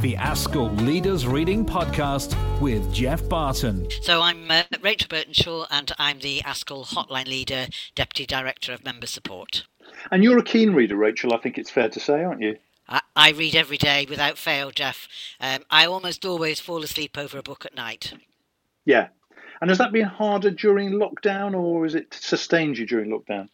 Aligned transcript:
the 0.00 0.14
ASCL 0.14 0.80
Leaders 0.86 1.26
Reading 1.26 1.66
Podcast 1.66 2.36
with 2.60 2.94
Geoff 2.94 3.28
Barton. 3.28 3.88
So 4.00 4.22
I'm 4.22 4.48
uh, 4.48 4.62
Rachel 4.80 5.08
Burtonshaw 5.08 5.66
and 5.72 5.90
I'm 5.98 6.20
the 6.20 6.38
ASCL 6.40 6.86
Hotline 6.86 7.26
Leader, 7.26 7.66
Deputy 7.96 8.24
Director 8.24 8.72
of 8.72 8.84
Member 8.84 9.08
Support. 9.08 9.66
And 10.12 10.22
you're 10.22 10.38
a 10.38 10.42
keen 10.44 10.72
reader, 10.72 10.94
Rachel, 10.94 11.34
I 11.34 11.38
think 11.38 11.58
it's 11.58 11.70
fair 11.70 11.88
to 11.88 11.98
say, 11.98 12.22
aren't 12.22 12.42
you? 12.42 12.58
I, 12.88 13.00
I 13.16 13.30
read 13.30 13.56
every 13.56 13.76
day 13.76 14.06
without 14.08 14.38
fail, 14.38 14.70
Geoff. 14.70 15.08
Um, 15.40 15.64
I 15.68 15.86
almost 15.86 16.24
always 16.24 16.60
fall 16.60 16.84
asleep 16.84 17.18
over 17.18 17.36
a 17.36 17.42
book 17.42 17.66
at 17.66 17.74
night. 17.74 18.14
Yeah. 18.84 19.08
And 19.60 19.68
has 19.68 19.78
that 19.78 19.90
been 19.90 20.06
harder 20.06 20.52
during 20.52 20.90
lockdown 20.92 21.58
or 21.58 21.82
has 21.82 21.96
it 21.96 22.14
sustained 22.14 22.78
you 22.78 22.86
during 22.86 23.10
lockdown? 23.10 23.48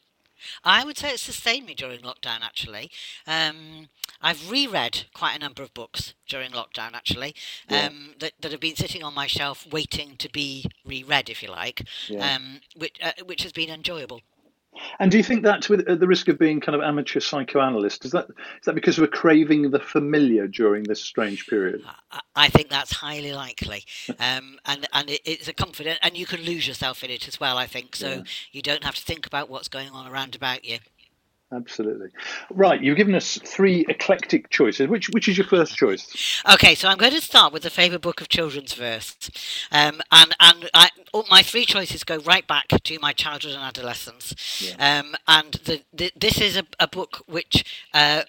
I 0.65 0.85
would 0.85 0.99
say 0.99 1.11
it 1.11 1.21
sustained 1.21 1.67
me 1.67 1.75
during 1.75 2.01
lockdown, 2.01 2.41
actually. 2.43 2.91
Um, 3.27 3.89
I've 4.21 4.51
reread 4.51 5.05
quite 5.15 5.37
a 5.37 5.39
number 5.39 5.63
of 5.63 5.75
books 5.75 6.15
during 6.29 6.53
lockdown, 6.53 6.95
actually, 6.95 7.35
yeah. 7.69 7.87
um, 7.87 8.15
that, 8.21 8.33
that 8.41 8.53
have 8.53 8.61
been 8.61 8.77
sitting 8.77 9.03
on 9.03 9.15
my 9.15 9.27
shelf 9.27 9.67
waiting 9.71 10.17
to 10.19 10.31
be 10.31 10.67
reread, 10.85 11.29
if 11.29 11.43
you 11.43 11.51
like, 11.51 11.87
yeah. 12.09 12.35
um, 12.35 12.61
which, 12.77 12.99
uh, 13.03 13.13
which 13.25 13.43
has 13.43 13.53
been 13.53 13.71
enjoyable. 13.71 14.21
And 14.99 15.11
do 15.11 15.17
you 15.17 15.23
think 15.23 15.43
that's 15.43 15.69
with 15.69 15.87
the 15.87 16.07
risk 16.07 16.29
of 16.29 16.39
being 16.39 16.61
kind 16.61 16.75
of 16.75 16.83
amateur 16.83 17.21
psychoanalyst? 17.21 18.05
Is 18.05 18.13
that 18.13 18.27
is 18.29 18.65
that 18.67 18.75
because 18.75 18.99
we're 18.99 19.07
craving 19.07 19.71
the 19.71 19.81
familiar 19.81 20.47
during 20.47 20.85
this 20.85 21.03
strange 21.03 21.47
period? 21.47 21.83
I 22.35 22.49
think 22.49 22.69
that's 22.69 22.93
highly 22.93 23.33
likely, 23.33 23.85
um, 24.19 24.59
and 24.65 24.87
and 24.93 25.11
it, 25.11 25.21
it's 25.25 25.49
a 25.49 25.53
comfort, 25.53 25.87
and 26.03 26.17
you 26.17 26.27
can 26.27 26.41
lose 26.43 26.67
yourself 26.67 27.05
in 27.05 27.11
it 27.11 27.29
as 27.29 27.39
well. 27.39 27.59
I 27.59 27.67
think 27.67 27.97
so. 27.97 28.09
Yeah. 28.09 28.23
You 28.53 28.63
don't 28.63 28.85
have 28.85 28.95
to 28.95 29.03
think 29.03 29.27
about 29.27 29.49
what's 29.49 29.69
going 29.69 29.91
on 29.91 30.07
around 30.07 30.35
about 30.35 30.65
you. 30.65 30.79
Absolutely. 31.55 32.09
Right, 32.51 32.83
you've 32.83 32.97
given 32.97 33.15
us 33.15 33.39
three 33.45 33.85
eclectic 33.89 34.51
choices. 34.51 34.89
Which 34.89 35.09
which 35.11 35.29
is 35.29 35.39
your 35.39 35.47
first 35.47 35.77
choice? 35.77 36.43
Okay, 36.53 36.75
so 36.75 36.89
I'm 36.89 36.99
going 36.99 37.13
to 37.13 37.21
start 37.21 37.53
with 37.53 37.63
the 37.63 37.71
favourite 37.71 38.03
book 38.03 38.21
of 38.21 38.29
children's 38.29 38.75
verse, 38.75 39.15
um, 39.71 40.01
and 40.11 40.35
and 40.41 40.71
I, 40.75 40.89
all, 41.13 41.27
my 41.31 41.43
three 41.43 41.65
choices 41.65 42.03
go 42.03 42.19
right 42.19 42.47
back 42.47 42.69
to 42.69 42.99
my 42.99 43.13
childhood 43.13 43.53
and 43.53 43.63
adolescence, 43.63 44.35
yeah. 44.61 45.01
um, 45.01 45.15
and 45.29 45.53
the, 45.65 45.83
the, 45.93 46.11
this 46.17 46.41
is 46.41 46.57
a, 46.57 46.65
a 46.81 46.89
book 46.89 47.23
which 47.27 47.87
uh, 47.93 48.23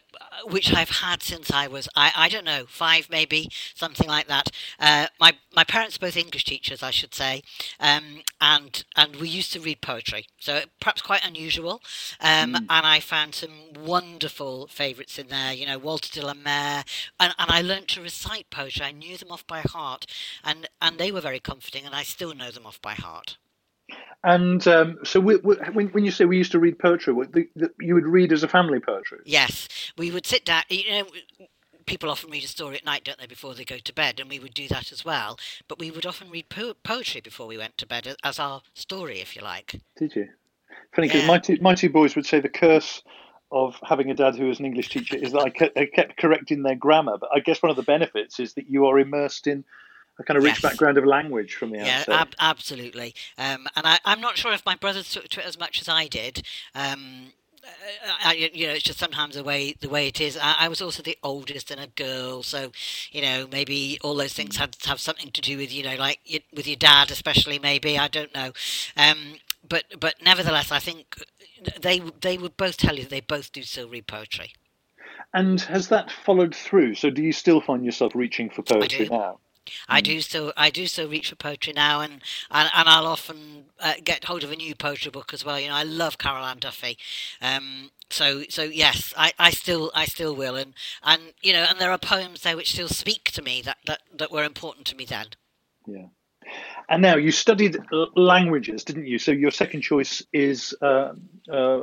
which 0.46 0.74
I've 0.74 0.90
had 0.90 1.24
since 1.24 1.52
I 1.52 1.68
was 1.68 1.88
I, 1.96 2.12
I 2.16 2.30
don't 2.30 2.46
know 2.46 2.66
five 2.68 3.10
maybe 3.10 3.50
something 3.74 4.08
like 4.08 4.28
that. 4.28 4.52
Uh, 4.80 5.08
my 5.20 5.34
my 5.56 5.64
parents 5.64 5.98
are 5.98 6.00
both 6.00 6.18
English 6.18 6.46
teachers, 6.46 6.84
I 6.84 6.92
should 6.92 7.14
say, 7.14 7.42
um, 7.80 8.22
and 8.42 8.84
and 8.96 9.16
we 9.18 9.30
used 9.30 9.54
to 9.54 9.60
read 9.60 9.82
poetry, 9.82 10.28
so 10.40 10.64
perhaps 10.80 11.02
quite 11.02 11.26
unusual. 11.26 11.82
Um, 12.20 12.54
mm. 12.54 12.58
And 12.58 12.86
I 12.86 13.00
found 13.00 13.36
some 13.36 13.74
wonderful 13.84 14.68
favourites 14.68 15.18
in 15.18 15.28
there. 15.28 15.54
You 15.54 15.66
know, 15.66 15.78
Walter 15.78 16.20
de 16.20 16.26
la 16.26 16.34
Mare, 16.34 16.84
and, 17.20 17.34
and 17.38 17.52
I 17.52 17.62
learnt 17.62 17.88
to 17.90 18.02
recite 18.02 18.50
poetry. 18.50 18.86
I 18.86 18.92
knew 18.92 19.18
them 19.18 19.32
off 19.32 19.46
by 19.48 19.62
heart, 19.62 20.06
and 20.44 20.68
and 20.82 20.98
they 20.98 21.12
were 21.12 21.22
very 21.22 21.40
comforting, 21.40 21.86
and 21.86 21.96
I 21.96 22.04
still 22.04 22.34
know 22.34 22.52
them 22.52 22.66
off 22.66 22.82
by 22.82 22.94
heart. 22.94 23.38
And 24.26 24.68
um, 24.68 24.98
so, 25.04 25.20
we, 25.20 25.36
we, 25.38 25.56
when, 25.74 25.88
when 25.90 26.04
you 26.04 26.10
say 26.10 26.26
we 26.26 26.38
used 26.38 26.52
to 26.54 26.60
read 26.60 26.80
poetry, 26.80 27.14
the, 27.32 27.48
the, 27.56 27.70
you 27.80 27.94
would 27.94 28.08
read 28.08 28.34
as 28.34 28.42
a 28.42 28.48
family 28.48 28.80
poetry. 28.80 29.20
Yes, 29.24 29.70
we 30.00 30.10
would 30.10 30.26
sit 30.26 30.46
down. 30.46 30.64
You 30.68 30.90
know, 30.90 31.08
people 31.86 32.10
often 32.10 32.32
read 32.32 32.44
a 32.44 32.48
story 32.48 32.76
at 32.76 32.84
night, 32.84 33.04
don't 33.04 33.20
they, 33.20 33.28
before 33.28 33.54
they 33.54 33.64
go 33.64 33.78
to 33.78 33.94
bed, 33.94 34.20
and 34.20 34.28
we 34.28 34.40
would 34.40 34.56
do 34.56 34.68
that 34.70 34.92
as 34.92 35.06
well. 35.06 35.38
But 35.68 35.78
we 35.78 35.92
would 35.92 36.08
often 36.08 36.32
read 36.32 36.50
po- 36.50 36.74
poetry 36.84 37.22
before 37.22 37.46
we 37.46 37.56
went 37.56 37.78
to 37.78 37.86
bed 37.86 38.16
as 38.24 38.40
our 38.40 38.64
story, 38.74 39.22
if 39.22 39.36
you 39.36 39.44
like. 39.44 39.80
Did 39.96 40.16
you? 40.16 40.28
Funny 40.96 41.08
because 41.08 41.22
yeah. 41.22 41.28
my 41.28 41.38
two 41.38 41.58
my 41.62 41.76
two 41.76 41.90
boys 41.92 42.16
would 42.16 42.26
say 42.26 42.40
the 42.40 42.50
curse 42.50 43.04
of 43.52 43.76
having 43.84 44.10
a 44.10 44.16
dad 44.16 44.36
who 44.36 44.48
was 44.48 44.60
an 44.60 44.66
English 44.66 44.90
teacher 44.90 45.18
is 45.18 45.34
that 45.34 45.42
I 45.42 45.50
kept, 45.50 45.78
I 45.78 45.86
kept 45.86 46.18
correcting 46.18 46.64
their 46.64 46.76
grammar. 46.76 47.20
But 47.20 47.30
I 47.32 47.42
guess 47.42 47.62
one 47.62 47.70
of 47.70 47.76
the 47.76 47.84
benefits 47.84 48.40
is 48.40 48.56
that 48.56 48.70
you 48.70 48.88
are 48.88 48.98
immersed 48.98 49.46
in 49.46 49.64
a 50.20 50.24
kind 50.24 50.38
of 50.38 50.44
rich 50.44 50.54
yes. 50.54 50.62
background 50.62 50.98
of 50.98 51.06
language 51.06 51.56
from 51.56 51.72
the 51.72 51.78
yeah, 51.78 52.00
outset. 52.00 52.08
Yeah, 52.08 52.22
ab- 52.22 52.36
absolutely. 52.40 53.16
Um, 53.38 53.68
and 53.76 53.86
I, 53.86 54.00
am 54.06 54.22
not 54.22 54.38
sure 54.38 54.54
if 54.54 54.66
my 54.66 54.76
brothers 54.76 55.12
took 55.12 55.28
to 55.30 55.40
it 55.42 55.46
as 55.46 55.60
much 55.60 55.82
as 55.82 55.90
I 55.90 56.08
did. 56.08 56.44
Um, 56.74 57.34
I, 58.24 58.50
you 58.54 58.68
know, 58.68 58.74
it's 58.74 58.84
just 58.84 59.00
sometimes 59.00 59.36
the 59.36 59.44
way 59.44 59.76
the 59.80 59.90
way 59.90 60.08
it 60.08 60.22
is. 60.22 60.38
I, 60.38 60.56
I, 60.60 60.68
was 60.68 60.82
also 60.82 61.02
the 61.02 61.18
oldest 61.24 61.72
and 61.72 61.80
a 61.80 61.88
girl, 61.88 62.44
so 62.44 62.72
you 63.12 63.22
know, 63.22 63.48
maybe 63.52 63.98
all 64.04 64.16
those 64.16 64.34
things 64.34 64.58
had 64.58 64.74
to 64.74 64.90
have 64.90 65.00
something 65.00 65.32
to 65.32 65.42
do 65.42 65.58
with 65.58 65.74
you 65.74 65.84
know, 65.84 65.96
like 65.96 66.20
with 66.54 66.68
your 66.68 66.76
dad, 66.76 67.12
especially. 67.12 67.58
Maybe 67.58 67.98
I 67.98 68.08
don't 68.08 68.34
know, 68.36 68.52
um, 68.96 69.18
but 69.68 69.86
but 70.00 70.16
nevertheless, 70.24 70.72
I 70.72 70.80
think 70.80 71.18
they 71.82 72.02
they 72.22 72.38
would 72.38 72.56
both 72.56 72.78
tell 72.78 72.96
you 72.96 73.04
that 73.04 73.10
they 73.10 73.22
both 73.22 73.52
do 73.52 73.64
still 73.64 73.90
read 73.90 74.08
poetry. 74.08 74.54
And 75.34 75.60
has 75.62 75.90
that 75.90 76.12
followed 76.12 76.56
through? 76.56 76.96
So, 76.96 77.10
do 77.10 77.22
you 77.22 77.34
still 77.34 77.62
find 77.62 77.84
yourself 77.84 78.16
reaching 78.16 78.50
for 78.50 78.62
poetry 78.62 79.10
now? 79.10 79.40
I 79.88 80.02
do 80.02 80.22
so. 80.22 80.54
I 80.58 80.70
do 80.70 80.88
so 80.88 81.08
reach 81.08 81.30
for 81.30 81.36
poetry 81.36 81.74
now, 81.74 82.02
and 82.02 82.14
and, 82.52 82.70
and 82.76 82.90
I'll 82.90 83.08
often 83.08 83.66
uh, 83.80 83.94
get 84.04 84.26
hold 84.26 84.44
of 84.44 84.52
a 84.52 84.56
new 84.56 84.76
poetry 84.76 85.12
book 85.12 85.34
as 85.34 85.46
well. 85.46 85.60
You 85.60 85.70
know, 85.70 85.76
I 85.76 85.84
love 85.84 86.18
Carol 86.18 86.46
Ann 86.46 86.60
Duffy. 86.60 86.98
Um, 87.42 87.92
so 88.10 88.44
so 88.50 88.64
yes, 88.64 89.14
I, 89.18 89.34
I 89.40 89.52
still 89.52 89.92
I 89.94 90.06
still 90.06 90.36
will, 90.36 90.56
and 90.56 90.74
and 91.04 91.34
you 91.42 91.54
know, 91.54 91.66
and 91.70 91.80
there 91.80 91.92
are 91.92 91.98
poems 91.98 92.42
there 92.42 92.56
which 92.56 92.74
still 92.74 92.88
speak 92.88 93.32
to 93.32 93.42
me 93.42 93.62
that 93.64 93.78
that, 93.86 94.02
that 94.18 94.32
were 94.32 94.44
important 94.44 94.86
to 94.88 94.96
me 94.96 95.06
then. 95.06 95.28
Yeah. 95.86 96.08
And 96.90 97.02
now 97.02 97.16
you 97.16 97.32
studied 97.32 97.78
languages, 98.16 98.84
didn't 98.84 99.08
you? 99.08 99.18
So 99.18 99.32
your 99.32 99.50
second 99.50 99.82
choice 99.82 100.24
is 100.32 100.76
uh, 100.82 101.14
uh, 101.52 101.82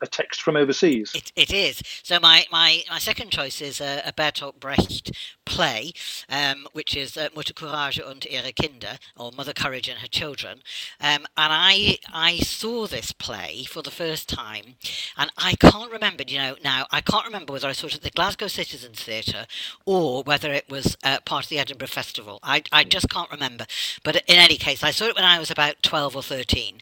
a 0.00 0.06
text 0.06 0.40
from 0.40 0.56
overseas. 0.56 1.12
It, 1.14 1.32
it 1.36 1.52
is. 1.52 1.82
So 2.02 2.18
my, 2.20 2.46
my, 2.50 2.82
my 2.88 2.98
second 2.98 3.30
choice 3.30 3.60
is 3.60 3.82
a, 3.82 4.02
a 4.06 4.12
Bertolt 4.12 4.58
Brecht 4.58 5.12
play, 5.44 5.92
um, 6.28 6.66
which 6.72 6.96
is 6.96 7.16
uh, 7.16 7.28
Mutter 7.34 7.52
Courage 7.52 8.00
und 8.00 8.26
ihre 8.26 8.52
Kinder, 8.52 8.98
or 9.16 9.32
Mother 9.32 9.52
Courage 9.52 9.88
and 9.88 9.98
Her 10.00 10.08
Children. 10.08 10.62
Um, 11.00 11.26
and 11.36 11.52
I 11.52 11.98
I 12.12 12.38
saw 12.38 12.86
this 12.86 13.12
play 13.12 13.64
for 13.64 13.82
the 13.82 13.90
first 13.90 14.28
time, 14.28 14.76
and 15.16 15.30
I 15.36 15.54
can't 15.54 15.92
remember. 15.92 16.24
You 16.26 16.38
know, 16.38 16.56
now 16.62 16.86
I 16.90 17.00
can't 17.00 17.26
remember 17.26 17.52
whether 17.52 17.68
I 17.68 17.72
saw 17.72 17.86
it 17.86 17.94
at 17.96 18.02
the 18.02 18.10
Glasgow 18.10 18.48
Citizens 18.48 19.02
Theatre 19.02 19.46
or 19.84 20.22
whether 20.22 20.52
it 20.52 20.68
was 20.68 20.96
uh, 21.04 21.18
part 21.24 21.44
of 21.44 21.50
the 21.50 21.58
Edinburgh 21.58 21.88
Festival. 21.88 22.38
I 22.42 22.62
I 22.72 22.84
just 22.84 23.08
can't 23.08 23.30
remember. 23.30 23.66
But 24.02 24.16
in 24.16 24.36
any 24.36 24.56
case, 24.56 24.82
I 24.82 24.90
saw 24.90 25.06
it 25.06 25.16
when 25.16 25.24
I 25.24 25.38
was 25.38 25.50
about 25.50 25.82
twelve 25.82 26.16
or 26.16 26.22
thirteen, 26.22 26.80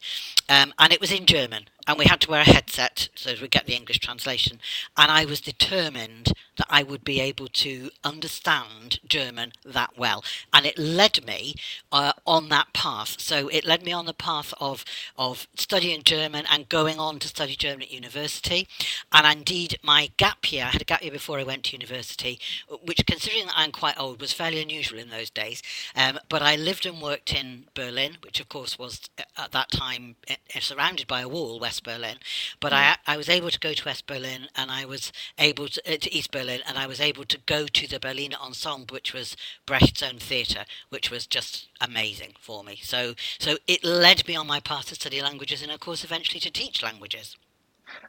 um, 0.53 0.75
and 0.79 0.93
it 0.93 1.01
was 1.01 1.11
in 1.11 1.25
German 1.25 1.65
and 1.87 1.99
we 1.99 2.05
had 2.05 2.21
to 2.21 2.31
wear 2.31 2.43
a 2.43 2.45
headset 2.45 3.09
so 3.15 3.35
we 3.41 3.49
get 3.49 3.67
the 3.67 3.75
English 3.75 3.99
translation. 3.99 4.61
And 4.97 5.11
I 5.11 5.25
was 5.25 5.41
determined 5.41 6.33
that 6.57 6.67
I 6.69 6.83
would 6.83 7.03
be 7.03 7.21
able 7.21 7.49
to 7.49 7.91
understand 8.05 9.01
German 9.07 9.53
that 9.65 9.97
well, 9.97 10.23
and 10.53 10.67
it 10.67 10.79
led 10.79 11.25
me 11.27 11.55
uh, 11.91 12.13
on 12.27 12.51
that 12.51 12.73
path. 12.75 13.21
So 13.21 13.49
it 13.49 13.65
led 13.65 13.83
me 13.83 13.93
on 13.93 14.07
the 14.07 14.15
path 14.15 14.53
of 14.61 14.85
of 15.17 15.47
studying 15.57 16.03
German 16.03 16.45
and 16.51 16.69
going 16.69 16.99
on 16.99 17.19
to 17.21 17.29
study 17.29 17.57
German 17.57 17.83
at 17.83 17.93
university. 17.93 18.69
And 19.13 19.27
indeed, 19.27 19.79
my 19.83 20.11
gap 20.19 20.53
year, 20.53 20.65
I 20.65 20.69
had 20.69 20.83
a 20.83 20.85
gap 20.87 21.03
year 21.03 21.13
before 21.13 21.39
I 21.39 21.45
went 21.45 21.65
to 21.65 21.77
university, 21.77 22.39
which, 22.85 23.05
considering 23.07 23.47
that 23.47 23.57
I'm 23.57 23.73
quite 23.73 23.99
old, 23.99 24.21
was 24.21 24.33
fairly 24.33 24.61
unusual 24.61 24.99
in 24.99 25.09
those 25.09 25.31
days. 25.31 25.63
Um, 25.97 26.19
but 26.29 26.43
I 26.43 26.57
lived 26.57 26.85
and 26.85 27.01
worked 27.01 27.35
in 27.35 27.65
Berlin, 27.75 28.19
which 28.23 28.41
of 28.41 28.49
course 28.49 28.79
was 28.79 29.01
uh, 29.19 29.23
at 29.37 29.53
that 29.53 29.71
time 29.71 30.17
uh, 30.31 30.35
surrounded 30.61 31.07
by 31.07 31.21
a 31.23 31.29
wall. 31.29 31.59
West 31.59 31.85
Berlin, 31.85 32.19
but 32.61 32.73
I 32.73 32.97
I 33.07 33.17
was 33.17 33.29
able 33.29 33.51
to 33.51 33.59
go 33.59 33.73
to 33.73 33.85
West 33.85 34.07
Berlin 34.07 34.49
and 34.55 34.71
I 34.71 34.85
was 34.85 35.13
able 35.39 35.69
to, 35.69 35.95
uh, 35.95 35.97
to 35.99 36.15
East 36.15 36.31
Berlin 36.31 36.61
and 36.67 36.79
I 36.79 36.87
was 36.87 37.01
able 37.01 37.25
to 37.25 37.39
go 37.47 37.67
to 37.67 37.89
the 37.89 38.01
Berliner 38.01 38.37
Ensemble, 38.41 38.95
which 38.95 39.13
was 39.13 39.37
Brecht's 39.67 40.03
own 40.03 40.19
theatre, 40.19 40.65
which 40.91 41.11
was 41.11 41.27
just 41.27 41.69
amazing 41.81 42.35
for 42.41 42.65
me. 42.65 42.79
So 42.83 43.15
so 43.39 43.57
it 43.67 43.85
led 43.85 44.27
me 44.27 44.37
on 44.37 44.47
my 44.47 44.61
path 44.61 44.87
to 44.87 44.95
study 44.95 45.21
languages 45.23 45.63
and 45.63 45.73
of 45.73 45.81
course 45.81 46.05
eventually 46.05 46.41
to 46.41 46.51
teach 46.51 46.83
languages. 46.83 47.37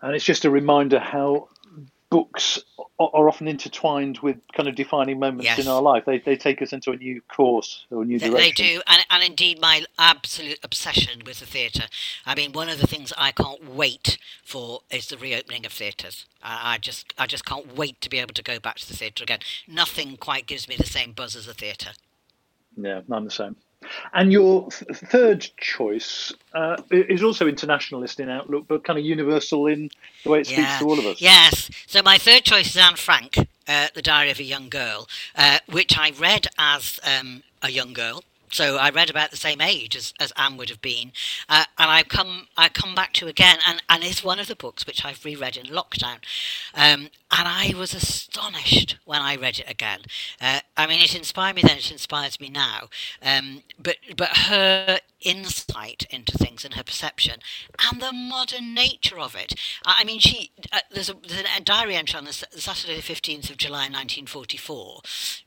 And 0.01 0.15
it's 0.15 0.25
just 0.25 0.45
a 0.45 0.50
reminder 0.50 1.00
how 1.00 1.50
books 2.13 2.59
are 3.00 3.28
often 3.28 3.47
intertwined 3.47 4.19
with 4.19 4.38
kind 4.53 4.69
of 4.69 4.75
defining 4.75 5.18
moments 5.18 5.46
yes. 5.46 5.57
in 5.57 5.68
our 5.68 5.81
life. 5.81 6.06
They, 6.06 6.19
they 6.19 6.36
take 6.36 6.62
us 6.62 6.71
into 6.71 6.92
a 6.92 6.95
new 6.95 7.21
course 7.21 7.86
or 7.89 8.04
a 8.04 8.06
new 8.06 8.19
direction. 8.19 8.38
They 8.38 8.51
do, 8.51 8.81
and, 8.86 9.04
and 9.10 9.24
indeed 9.24 9.60
my 9.60 9.83
absolute 9.98 10.60
obsession 10.62 11.24
with 11.25 11.39
the 11.39 11.48
theatre. 11.48 11.86
I 12.24 12.36
mean, 12.36 12.51
one 12.51 12.69
of 12.69 12.80
the 12.80 12.86
things 12.86 13.13
I 13.18 13.31
can't 13.31 13.68
wait 13.68 14.19
for 14.44 14.81
is 14.92 15.07
the 15.07 15.18
reopening 15.18 15.65
of 15.65 15.71
theatres. 15.71 16.27
I, 16.44 16.75
I 16.75 16.77
just 16.77 17.15
I 17.18 17.25
just 17.25 17.45
can't 17.45 17.75
wait 17.75 18.00
to 18.01 18.12
be 18.12 18.19
able 18.19 18.36
to 18.36 18.44
go 18.44 18.60
back 18.60 18.75
to 18.75 18.88
the 18.88 18.95
theatre 18.95 19.24
again. 19.24 19.39
Nothing 19.68 20.15
quite 20.15 20.45
gives 20.45 20.69
me 20.69 20.75
the 20.75 20.86
same 20.86 21.13
buzz 21.13 21.36
as 21.36 21.48
a 21.48 21.54
theatre. 21.56 21.94
Yeah, 22.77 23.01
I'm 23.10 23.25
the 23.25 23.31
same. 23.31 23.56
And 24.13 24.31
your 24.31 24.69
th- 24.69 24.98
third 24.98 25.48
choice 25.57 26.34
uh, 26.54 26.81
is 26.92 27.24
also 27.24 27.48
internationalist 27.48 28.19
in 28.19 28.30
outlook, 28.30 28.66
but 28.68 28.84
kind 28.84 29.00
of 29.00 29.06
universal 29.06 29.68
in 29.68 29.90
the 30.24 30.30
way 30.30 30.42
it 30.42 30.48
speaks 30.48 30.62
yeah. 30.62 30.80
to 30.80 30.86
all 30.86 31.00
of 31.00 31.06
us. 31.06 31.22
Yes. 31.22 31.69
So 31.88 32.01
my 32.01 32.18
third 32.18 32.44
choice 32.44 32.68
is 32.68 32.78
Anne 32.78 32.95
Frank, 32.95 33.38
uh, 33.68 33.88
The 33.94 34.01
Diary 34.01 34.31
of 34.31 34.40
a 34.40 34.44
Young 34.44 34.69
Girl, 34.69 35.07
uh, 35.36 35.60
which 35.69 35.98
I 35.98 36.12
read 36.12 36.48
as 36.57 37.00
um, 37.04 37.44
a 37.62 37.69
young 37.69 37.94
girl. 37.94 38.24
So 38.53 38.77
I 38.77 38.89
read 38.89 39.09
about 39.09 39.31
the 39.31 39.38
same 39.38 39.61
age 39.61 39.95
as, 39.95 40.13
as 40.19 40.31
Anne 40.38 40.57
would 40.57 40.69
have 40.69 40.81
been, 40.81 41.11
uh, 41.50 41.65
and 41.77 41.89
I 41.89 42.03
come 42.03 42.47
I 42.55 42.69
come 42.69 42.95
back 42.95 43.13
to 43.13 43.27
again, 43.27 43.57
and, 43.67 43.81
and 43.89 44.03
it's 44.03 44.23
one 44.23 44.39
of 44.39 44.47
the 44.47 44.55
books 44.55 44.88
which 44.88 45.03
I've 45.03 45.25
reread 45.25 45.57
in 45.57 45.65
lockdown, 45.65 46.19
um, 46.73 47.09
and 47.31 47.47
I 47.47 47.73
was 47.75 47.94
astonished 47.94 48.97
when 49.05 49.21
I 49.21 49.35
read 49.35 49.59
it 49.59 49.69
again. 49.69 50.01
Uh, 50.39 50.59
I 50.77 50.88
mean, 50.88 51.01
it 51.01 51.15
inspired 51.15 51.55
me 51.55 51.63
then; 51.63 51.77
it 51.77 51.91
inspires 51.91 52.39
me 52.39 52.50
now. 52.50 52.89
Um, 53.21 53.63
but 53.77 53.97
but 54.15 54.38
her 54.47 55.00
insight 55.21 56.05
into 56.09 56.38
things 56.38 56.65
and 56.65 56.73
her 56.73 56.83
perception 56.83 57.39
and 57.89 58.01
the 58.01 58.11
modern 58.11 58.73
nature 58.73 59.19
of 59.19 59.35
it. 59.35 59.55
I 59.85 60.03
mean, 60.03 60.19
she 60.19 60.51
uh, 60.71 60.79
there's, 60.91 61.09
a, 61.09 61.13
there's 61.13 61.45
a 61.57 61.61
diary 61.61 61.95
entry 61.95 62.17
on 62.17 62.25
the 62.25 62.33
Saturday, 62.33 62.95
the 62.95 63.01
fifteenth 63.01 63.50
of 63.50 63.57
July, 63.57 63.88
nineteen 63.88 64.25
forty-four. 64.25 65.01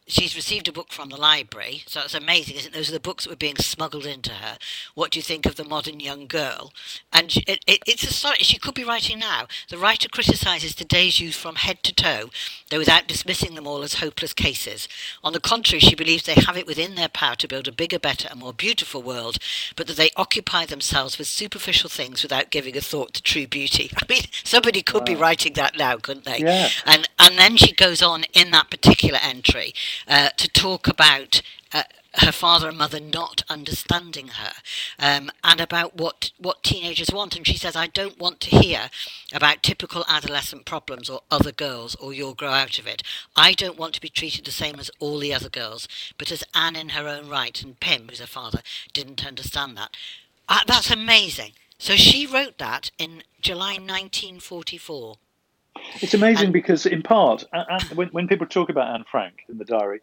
She's 0.09 0.37
received 0.37 0.69
a 0.69 0.73
book 0.73 0.93
from 0.93 1.09
the 1.09 1.17
library, 1.17 1.83
so 1.89 2.03
it's 2.03 2.15
amazing, 2.15 2.55
isn't 2.57 2.73
it? 2.73 2.77
Those 2.77 2.91
are 2.91 2.93
the 2.93 3.01
books 3.01 3.25
that 3.25 3.31
were 3.31 3.37
being 3.37 3.57
smuggled 3.57 4.07
into 4.07 4.31
her. 4.31 4.57
What 4.95 5.11
do 5.11 5.19
you 5.19 5.23
think 5.23 5.47
of 5.47 5.57
the 5.57 5.65
modern 5.65 5.99
young 5.99 6.29
girl? 6.29 6.73
And 7.13 7.37
it, 7.49 7.65
it, 7.67 7.81
it's 7.89 8.05
a 8.05 8.13
story 8.13 8.37
she 8.39 8.57
could 8.59 8.75
be 8.75 8.85
writing 8.85 9.19
now. 9.19 9.49
The 9.69 9.79
writer 9.79 10.09
criticises 10.09 10.77
today's 10.77 11.19
youth 11.19 11.35
from 11.35 11.57
head 11.57 11.83
to 11.83 11.93
toe, 11.93 12.31
though 12.71 12.79
without 12.79 13.09
dismissing 13.09 13.57
them 13.57 13.67
all 13.67 13.83
as 13.83 13.95
hopeless 13.95 14.33
cases. 14.33 14.87
On 15.25 15.33
the 15.33 15.41
contrary, 15.41 15.81
she 15.81 15.97
believes 15.97 16.23
they 16.23 16.35
have 16.35 16.57
it 16.57 16.69
within 16.69 16.95
their 16.95 17.09
power 17.09 17.35
to 17.35 17.49
build 17.49 17.67
a 17.67 17.73
bigger, 17.73 17.99
better, 17.99 18.29
and 18.31 18.39
more 18.39 18.53
beautiful 18.53 19.03
world, 19.03 19.39
but 19.75 19.89
that 19.89 19.97
they 19.97 20.11
occupy 20.15 20.67
themselves 20.67 21.19
with 21.19 21.27
superficial 21.27 21.91
things 21.91 22.23
without 22.23 22.53
giving 22.53 22.77
a 22.77 22.81
thought 22.81 23.13
to 23.15 23.23
true 23.23 23.49
beauty. 23.49 23.91
I 24.01 24.07
mean, 24.09 24.23
somebody 24.45 24.83
could 24.83 25.01
wow. 25.01 25.07
be 25.07 25.17
writing 25.17 25.55
that 25.55 25.77
now, 25.77 25.97
couldn't 25.97 26.27
they? 26.27 26.39
Yeah. 26.39 26.69
And 26.85 27.09
and 27.19 27.37
then 27.37 27.57
she 27.57 27.73
goes 27.73 28.03
on 28.03 28.23
in 28.35 28.53
that 28.53 28.71
particular 28.71 29.19
entry 29.21 29.75
uh, 30.09 30.31
to 30.37 30.49
talk 30.49 30.89
about. 30.89 31.43
Uh, 31.73 31.83
her 32.21 32.33
father 32.33 32.69
and 32.69 32.79
mother 32.79 33.01
not 33.01 33.43
understanding 33.49 34.29
her, 34.29 34.53
um, 34.99 35.31
and 35.45 35.61
about 35.61 35.97
what, 35.97 36.31
what 36.39 36.63
teenagers 36.63 37.11
want. 37.13 37.37
And 37.37 37.47
she 37.47 37.57
says, 37.57 37.77
I 37.77 37.89
don't 37.89 38.19
want 38.19 38.41
to 38.41 38.57
hear 38.57 38.89
about 39.35 39.63
typical 39.63 40.05
adolescent 40.09 40.65
problems 40.65 41.11
or 41.11 41.21
other 41.31 41.53
girls 41.53 41.95
or 41.97 42.13
you'll 42.13 42.35
grow 42.35 42.53
out 42.53 42.79
of 42.79 42.87
it. 42.87 43.03
I 43.37 43.53
don't 43.53 43.79
want 43.79 43.95
to 43.95 44.01
be 44.01 44.09
treated 44.09 44.45
the 44.45 44.51
same 44.51 44.77
as 44.79 44.91
all 44.99 45.19
the 45.19 45.35
other 45.35 45.51
girls, 45.51 45.89
but 46.17 46.33
as 46.33 46.45
Anne 46.55 46.77
in 46.77 46.91
her 46.91 47.07
own 47.07 47.29
right, 47.29 47.61
and 47.63 47.79
Pym, 47.81 48.07
who's 48.09 48.21
her 48.21 48.27
father, 48.27 48.63
didn't 48.93 49.27
understand 49.27 49.77
that. 49.77 49.95
Uh, 50.49 50.61
that's 50.67 50.91
amazing. 50.91 51.53
So 51.79 51.97
she 51.97 52.27
wrote 52.27 52.59
that 52.59 52.91
in 52.99 53.23
July 53.41 53.75
1944. 53.75 55.17
It's 56.01 56.15
amazing 56.15 56.47
and, 56.47 56.53
because, 56.53 56.87
in 56.87 57.03
part, 57.03 57.45
and 57.53 57.83
when, 57.95 58.09
when 58.09 58.29
people 58.29 58.47
talk 58.47 58.69
about 58.69 58.95
Anne 58.95 59.05
Frank 59.11 59.45
in 59.49 59.59
the 59.59 59.65
diary, 59.65 60.01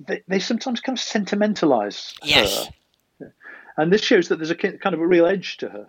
they, 0.00 0.22
they 0.28 0.38
sometimes 0.38 0.80
kind 0.80 0.96
of 0.96 1.02
sentimentalize 1.02 2.14
yes. 2.22 2.66
her. 3.20 3.32
And 3.76 3.92
this 3.92 4.02
shows 4.02 4.28
that 4.28 4.36
there's 4.36 4.50
a 4.50 4.54
kind 4.54 4.94
of 4.94 5.00
a 5.00 5.06
real 5.06 5.26
edge 5.26 5.56
to 5.58 5.68
her. 5.68 5.86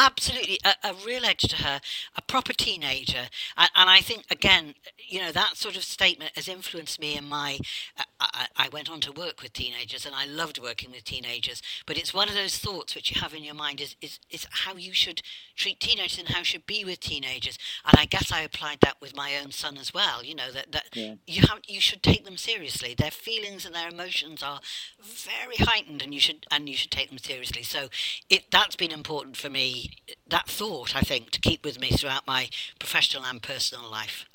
Absolutely, 0.00 0.60
a, 0.64 0.90
a, 0.90 0.94
real 1.04 1.24
edge 1.24 1.42
to 1.42 1.56
her, 1.56 1.80
a 2.16 2.22
proper 2.22 2.52
teenager, 2.52 3.28
and, 3.56 3.70
and, 3.74 3.90
I 3.90 4.00
think 4.00 4.26
again, 4.30 4.76
you 5.08 5.20
know, 5.20 5.32
that 5.32 5.56
sort 5.56 5.76
of 5.76 5.82
statement 5.82 6.30
has 6.36 6.46
influenced 6.46 7.00
me 7.00 7.16
in 7.16 7.24
my. 7.24 7.58
Uh, 7.98 8.04
I, 8.20 8.46
I, 8.56 8.68
went 8.68 8.88
on 8.88 9.00
to 9.00 9.12
work 9.12 9.42
with 9.42 9.52
teenagers, 9.52 10.06
and 10.06 10.14
I 10.14 10.24
loved 10.24 10.60
working 10.62 10.92
with 10.92 11.02
teenagers. 11.02 11.62
But 11.84 11.98
it's 11.98 12.14
one 12.14 12.28
of 12.28 12.36
those 12.36 12.58
thoughts 12.58 12.94
which 12.94 13.12
you 13.12 13.20
have 13.20 13.34
in 13.34 13.42
your 13.42 13.56
mind 13.56 13.80
is 13.80 13.96
is, 14.00 14.20
is 14.30 14.46
how 14.50 14.76
you 14.76 14.92
should 14.92 15.20
treat 15.56 15.80
teenagers 15.80 16.18
and 16.18 16.28
how 16.28 16.40
you 16.40 16.44
should 16.44 16.66
be 16.66 16.84
with 16.84 17.00
teenagers. 17.00 17.58
And 17.84 17.98
I 17.98 18.04
guess 18.04 18.30
I 18.30 18.42
applied 18.42 18.78
that 18.82 19.00
with 19.00 19.16
my 19.16 19.36
own 19.42 19.50
son 19.50 19.78
as 19.78 19.92
well. 19.92 20.22
You 20.22 20.36
know 20.36 20.52
that 20.52 20.70
that 20.70 20.84
yeah. 20.94 21.14
you 21.26 21.42
have 21.48 21.58
you 21.66 21.80
should 21.80 22.04
take 22.04 22.24
them 22.24 22.36
seriously. 22.36 22.94
Their 22.96 23.10
feelings 23.10 23.66
and 23.66 23.74
their 23.74 23.88
emotions 23.88 24.44
are 24.44 24.60
very 25.02 25.56
heightened, 25.56 26.02
and 26.02 26.14
you 26.14 26.20
should 26.20 26.46
and 26.52 26.68
you 26.68 26.76
should 26.76 26.92
take 26.92 27.08
them 27.08 27.18
seriously. 27.18 27.64
So 27.64 27.88
it 28.30 28.52
that's 28.52 28.76
been 28.76 28.92
important 28.92 29.36
for 29.36 29.50
me 29.50 29.87
that 30.28 30.48
thought, 30.48 30.96
I 30.96 31.00
think, 31.00 31.30
to 31.30 31.40
keep 31.40 31.64
with 31.64 31.80
me 31.80 31.90
throughout 31.90 32.26
my 32.26 32.48
professional 32.78 33.24
and 33.24 33.42
personal 33.42 33.90
life. 33.90 34.26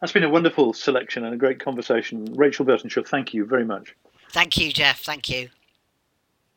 That's 0.00 0.12
been 0.12 0.24
a 0.24 0.28
wonderful 0.28 0.72
selection 0.72 1.24
and 1.24 1.34
a 1.34 1.36
great 1.36 1.58
conversation. 1.58 2.24
Rachel 2.34 2.64
Burtonshaw, 2.64 3.06
thank 3.06 3.34
you 3.34 3.44
very 3.44 3.64
much. 3.64 3.94
Thank 4.30 4.56
you, 4.56 4.72
Geoff. 4.72 5.00
Thank 5.00 5.28
you. 5.28 5.48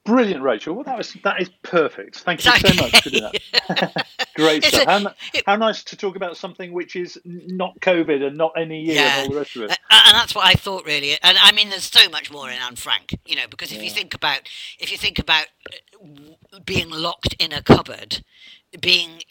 Brilliant, 0.04 0.42
Rachel. 0.42 0.74
Well, 0.74 0.84
that 0.86 0.98
was 0.98 1.16
that 1.24 1.40
is 1.40 1.50
perfect. 1.62 2.22
Thank 2.22 2.44
you 2.44 2.52
so 2.52 2.82
much 2.82 3.04
for 3.04 3.10
doing 3.12 3.32
that. 3.68 4.08
Great 4.36 4.64
stuff. 4.64 4.88
A, 4.88 5.00
how, 5.00 5.14
it, 5.32 5.44
how, 5.46 5.56
nice 5.58 5.84
to 5.84 5.96
talk 5.96 6.16
about 6.16 6.38
something 6.38 6.74
which 6.74 6.96
is 6.96 7.20
not 7.24 7.80
COVID 7.82 8.26
and 8.26 8.36
not 8.36 8.54
any 8.58 8.82
year 8.82 8.96
yeah, 8.96 9.18
and 9.20 9.28
all 9.28 9.34
the 9.34 9.40
rest 9.40 9.56
of 9.56 9.64
it. 9.64 9.70
And 9.70 10.16
that's 10.16 10.34
what 10.34 10.48
I 10.48 10.54
thought, 10.54 10.86
really. 10.86 11.12
And 11.22 11.38
I 11.40 11.52
mean, 11.52 11.70
there's 11.70 11.84
so 11.84 12.10
much 12.10 12.32
more 12.32 12.50
in 12.50 12.58
Anne 12.58 12.78
Frank, 12.78 13.16
you 13.28 13.36
know, 13.36 13.46
because 13.48 13.72
if 13.72 13.78
yeah. 13.78 13.84
you 13.84 13.90
think 13.92 14.16
about 14.16 14.50
if 14.80 14.92
you 14.92 14.98
think 14.98 15.20
about 15.20 15.46
uh, 15.72 16.31
being 16.66 16.90
locked 16.90 17.36
in 17.40 17.52
a 17.52 17.62
cupboard, 17.62 18.24
being 18.80 19.22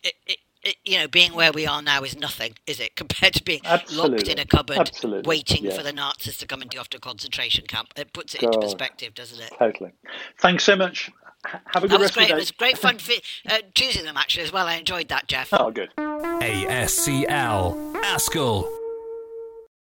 you 0.84 0.98
know, 0.98 1.08
being 1.08 1.32
where 1.32 1.52
we 1.52 1.66
are 1.66 1.82
now 1.82 2.02
is 2.02 2.18
nothing, 2.18 2.54
is 2.66 2.80
it, 2.80 2.96
compared 2.96 3.34
to 3.34 3.42
being 3.42 3.60
Absolutely. 3.64 4.18
locked 4.18 4.28
in 4.28 4.38
a 4.38 4.44
cupboard 4.44 4.78
Absolutely. 4.78 5.28
waiting 5.28 5.64
yeah. 5.64 5.76
for 5.76 5.82
the 5.82 5.92
Nazis 5.92 6.36
to 6.38 6.46
come 6.46 6.62
into 6.62 6.78
off 6.78 6.88
to 6.90 6.98
a 6.98 7.00
concentration 7.00 7.66
camp? 7.66 7.88
It 7.96 8.12
puts 8.12 8.34
it 8.34 8.42
God. 8.42 8.54
into 8.54 8.66
perspective, 8.66 9.14
doesn't 9.14 9.40
it? 9.40 9.52
Totally. 9.58 9.92
Thanks 10.38 10.64
so 10.64 10.76
much. 10.76 11.10
Have 11.44 11.84
a 11.84 11.88
good 11.88 11.92
that 11.92 12.00
was 12.00 12.10
great. 12.10 12.30
It 12.30 12.36
was 12.36 12.50
great 12.50 12.76
fun 12.76 12.98
for, 12.98 13.14
uh, 13.48 13.60
choosing 13.74 14.04
them 14.04 14.18
actually 14.18 14.44
as 14.44 14.52
well. 14.52 14.66
I 14.66 14.74
enjoyed 14.74 15.08
that, 15.08 15.26
Geoff. 15.26 15.48
Oh, 15.52 15.70
good. 15.70 15.88
ASCL 15.96 17.96
Askell. 18.04 18.79